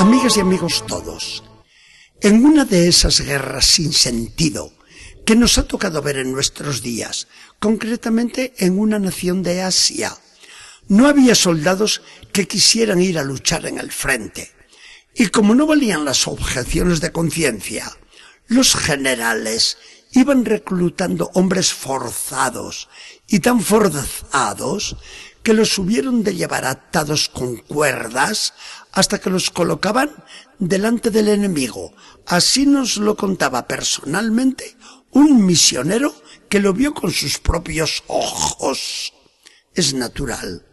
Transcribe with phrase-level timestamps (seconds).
[0.00, 1.44] Amigas y amigos todos,
[2.22, 4.72] en una de esas guerras sin sentido
[5.26, 7.28] que nos ha tocado ver en nuestros días,
[7.58, 10.16] concretamente en una nación de Asia,
[10.88, 12.00] no había soldados
[12.32, 14.50] que quisieran ir a luchar en el frente.
[15.14, 17.94] Y como no valían las objeciones de conciencia,
[18.46, 19.76] los generales
[20.12, 22.88] iban reclutando hombres forzados
[23.28, 24.96] y tan forzados
[25.42, 28.52] que los hubieron de llevar atados con cuerdas
[28.92, 30.10] hasta que los colocaban
[30.58, 31.94] delante del enemigo.
[32.26, 34.76] Así nos lo contaba personalmente
[35.10, 36.14] un misionero
[36.48, 39.12] que lo vio con sus propios ojos.
[39.74, 40.66] Es natural.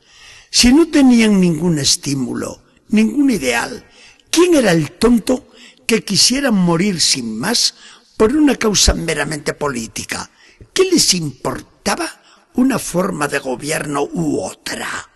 [0.49, 3.87] Si no tenían ningún estímulo, ningún ideal,
[4.29, 5.47] ¿quién era el tonto
[5.85, 7.75] que quisiera morir sin más
[8.17, 10.29] por una causa meramente política?
[10.73, 12.21] ¿Qué les importaba
[12.57, 15.09] una forma de gobierno u otra?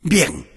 [0.00, 0.48] Bien,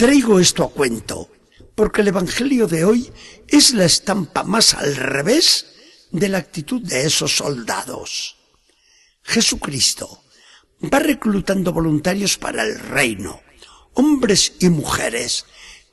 [0.00, 1.28] Traigo esto a cuento
[1.74, 3.12] porque el Evangelio de hoy
[3.46, 5.66] es la estampa más al revés
[6.10, 8.38] de la actitud de esos soldados.
[9.22, 10.24] Jesucristo
[10.82, 13.42] va reclutando voluntarios para el reino,
[13.92, 15.44] hombres y mujeres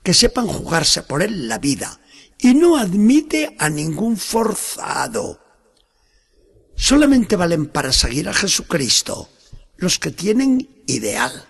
[0.03, 2.00] que sepan jugarse por él la vida
[2.39, 5.41] y no admite a ningún forzado.
[6.78, 9.30] Solamente valen para seguir a Jesucristo
[9.78, 11.45] los que tienen ideal.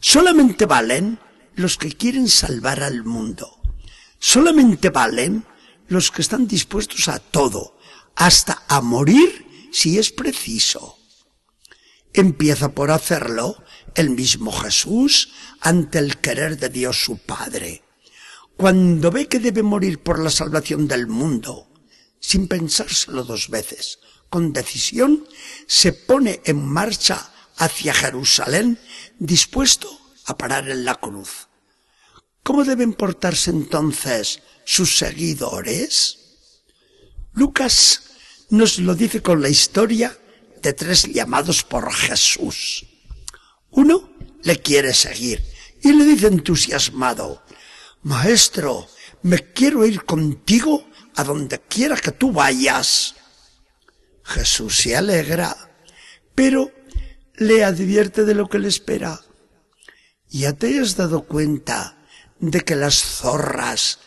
[0.00, 1.20] Solamente valen
[1.54, 3.60] los que quieren salvar al mundo.
[4.18, 5.46] Solamente valen
[5.88, 7.78] los que están dispuestos a todo,
[8.16, 10.98] hasta a morir si es preciso.
[12.12, 13.62] Empieza por hacerlo
[13.94, 17.84] el mismo Jesús ante el querer de Dios su Padre.
[18.56, 21.68] Cuando ve que debe morir por la salvación del mundo,
[22.18, 24.00] sin pensárselo dos veces,
[24.36, 25.26] con decisión,
[25.66, 28.78] se pone en marcha hacia Jerusalén
[29.18, 29.88] dispuesto
[30.26, 31.48] a parar en la cruz.
[32.42, 36.18] ¿Cómo deben portarse entonces sus seguidores?
[37.32, 38.02] Lucas
[38.50, 40.14] nos lo dice con la historia
[40.60, 42.84] de tres llamados por Jesús.
[43.70, 45.42] Uno le quiere seguir
[45.82, 47.42] y le dice entusiasmado,
[48.02, 48.86] Maestro,
[49.22, 53.14] me quiero ir contigo a donde quiera que tú vayas.
[54.26, 55.56] Jesús se alegra,
[56.34, 56.72] pero
[57.36, 59.20] le advierte de lo que le espera.
[60.28, 61.96] ¿Ya te has dado cuenta
[62.40, 64.00] de que las zorras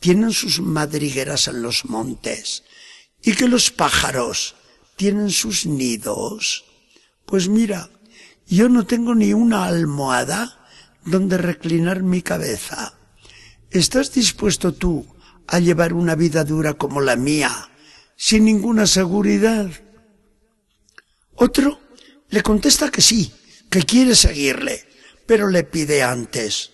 [0.00, 2.64] tienen sus madrigueras en los montes
[3.22, 4.56] y que los pájaros
[4.96, 6.64] tienen sus nidos?
[7.26, 7.90] Pues mira,
[8.46, 10.66] yo no tengo ni una almohada
[11.04, 12.94] donde reclinar mi cabeza.
[13.70, 15.06] ¿Estás dispuesto tú
[15.46, 17.68] a llevar una vida dura como la mía,
[18.16, 19.70] sin ninguna seguridad?
[21.34, 21.80] Otro
[22.30, 23.32] le contesta que sí,
[23.70, 24.84] que quiere seguirle,
[25.26, 26.72] pero le pide antes,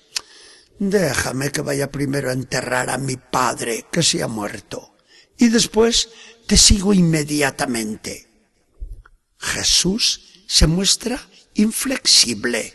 [0.79, 4.93] déjame que vaya primero a enterrar a mi padre que se ha muerto
[5.39, 6.09] y después
[6.47, 8.29] te sigo inmediatamente.
[9.39, 11.21] Jesús se muestra
[11.55, 12.75] inflexible.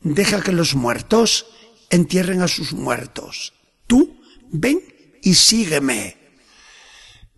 [0.00, 1.46] Deja que los muertos
[1.90, 3.54] entierren a sus muertos.
[3.86, 4.80] Tú ven
[5.22, 6.23] y sígueme.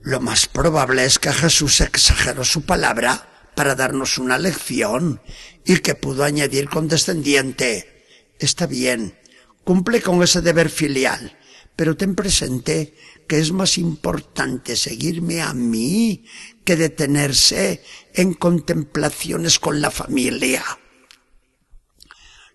[0.06, 5.21] Lo más probable es que Jesús exageró su palabra para darnos una lección
[5.65, 8.05] y que pudo añadir condescendiente.
[8.39, 9.19] Está bien,
[9.65, 11.37] Cumple con ese deber filial,
[11.75, 12.94] pero ten presente
[13.27, 16.25] que es más importante seguirme a mí
[16.65, 17.83] que detenerse
[18.15, 20.62] en contemplaciones con la familia.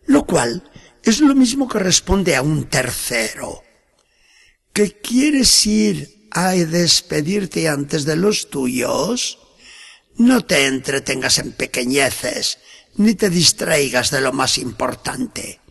[0.06, 0.72] Lo cual
[1.04, 3.62] es lo mismo que responde a un tercero.
[4.72, 9.40] ¿Que quieres ir a despedirte antes de los tuyos?
[10.18, 12.60] No te entretengas en pequeñeces,
[12.96, 15.62] ni te distraigas de lo más importante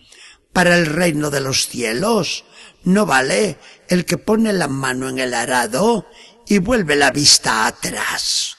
[0.53, 2.45] para el reino de los cielos.
[2.85, 3.59] No vale
[3.89, 6.07] el que pone la mano en el arado
[6.47, 8.57] y vuelve la vista atrás.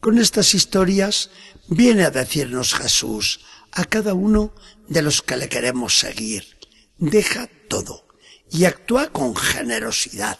[0.00, 1.30] Con estas historias
[1.68, 3.40] viene a decirnos Jesús
[3.72, 4.54] a cada uno
[4.88, 6.58] de los que le queremos seguir.
[6.98, 8.09] Deja todo
[8.50, 10.38] y actúa con generosidad.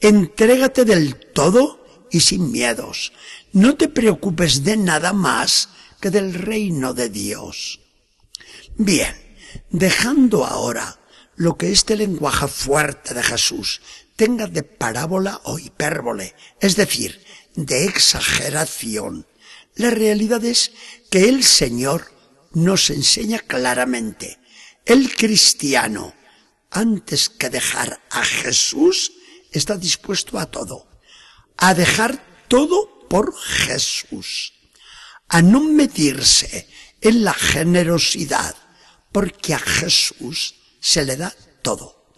[0.00, 3.12] Entrégate del todo y sin miedos.
[3.52, 5.68] No te preocupes de nada más
[6.00, 7.80] que del reino de Dios.
[8.76, 9.14] Bien,
[9.70, 10.98] dejando ahora
[11.36, 13.80] lo que este lenguaje fuerte de Jesús
[14.16, 17.22] tenga de parábola o hipérbole, es decir,
[17.54, 19.26] de exageración,
[19.74, 20.72] la realidad es
[21.10, 22.10] que el Señor
[22.52, 24.38] nos enseña claramente,
[24.86, 26.14] el cristiano,
[26.70, 29.12] antes que dejar a Jesús,
[29.52, 30.88] está dispuesto a todo,
[31.56, 34.52] a dejar todo por Jesús,
[35.28, 36.68] a no medirse
[37.00, 38.54] en la generosidad,
[39.12, 42.12] porque a Jesús se le da todo.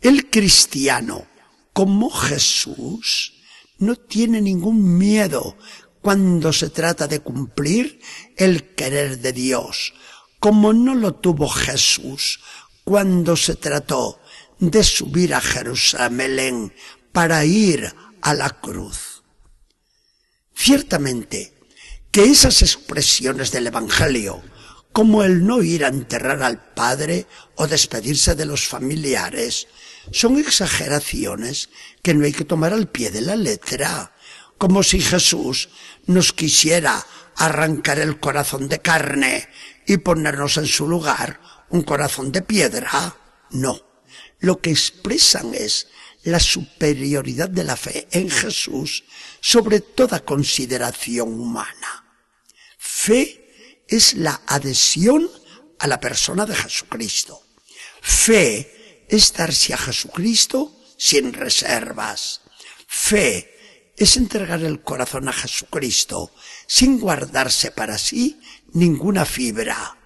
[0.00, 1.26] El cristiano,
[1.72, 3.34] como Jesús,
[3.78, 5.56] no tiene ningún miedo
[6.00, 8.00] cuando se trata de cumplir
[8.36, 9.92] el querer de Dios,
[10.38, 12.40] como no lo tuvo Jesús
[12.90, 14.18] cuando se trató
[14.58, 16.74] de subir a Jerusalén
[17.12, 19.22] para ir a la cruz.
[20.56, 21.54] Ciertamente
[22.10, 24.42] que esas expresiones del Evangelio,
[24.90, 29.68] como el no ir a enterrar al padre o despedirse de los familiares,
[30.10, 31.68] son exageraciones
[32.02, 34.16] que no hay que tomar al pie de la letra,
[34.58, 35.68] como si Jesús
[36.06, 39.48] nos quisiera arrancar el corazón de carne
[39.86, 41.40] y ponernos en su lugar
[41.70, 43.16] un corazón de piedra.
[43.50, 43.80] No,
[44.40, 45.88] lo que expresan es
[46.22, 49.04] la superioridad de la fe en Jesús
[49.40, 52.04] sobre toda consideración humana.
[52.78, 55.28] Fe es la adhesión
[55.78, 57.42] a la persona de Jesucristo.
[58.02, 62.42] Fe es darse a Jesucristo sin reservas.
[62.86, 66.32] Fe es entregar el corazón a Jesucristo
[66.66, 68.40] sin guardarse para sí
[68.72, 69.99] ninguna fibra.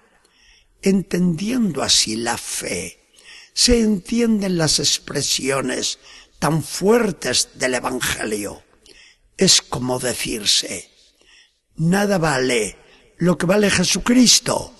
[0.85, 2.99] Entendiendo así la fe,
[3.55, 5.97] se entienden las expresiones
[6.37, 8.61] tan fuertes del Evangelio.
[9.35, 10.91] Es como decirse,
[11.75, 12.77] nada vale
[13.17, 14.75] lo que vale Jesucristo.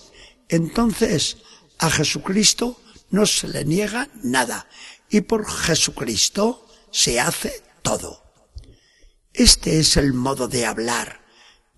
[0.48, 1.38] Entonces,
[1.78, 2.80] a Jesucristo
[3.10, 4.68] no se le niega nada
[5.10, 8.22] y por Jesucristo se hace todo.
[9.32, 11.26] Este es el modo de hablar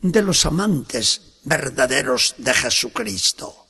[0.03, 3.68] de los amantes verdaderos de Jesucristo.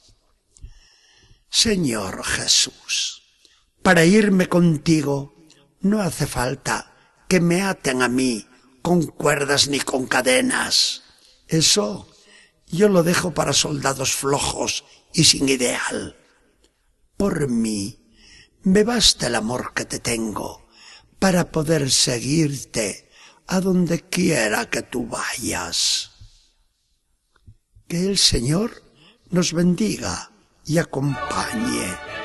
[1.50, 3.22] Señor Jesús,
[3.82, 5.34] para irme contigo
[5.80, 6.94] no hace falta
[7.28, 8.46] que me aten a mí
[8.82, 11.02] con cuerdas ni con cadenas.
[11.46, 12.08] Eso
[12.66, 14.84] yo lo dejo para soldados flojos
[15.14, 16.16] y sin ideal.
[17.16, 17.98] Por mí
[18.62, 20.68] me basta el amor que te tengo
[21.18, 23.10] para poder seguirte
[23.46, 26.10] a donde quiera que tú vayas.
[27.88, 28.82] Que el Señor
[29.30, 30.30] nos bendiga
[30.68, 32.17] y acompañe.